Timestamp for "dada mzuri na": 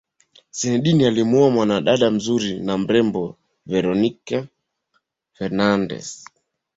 1.81-2.77